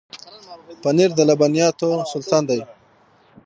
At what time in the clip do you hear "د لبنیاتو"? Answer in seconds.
1.15-1.89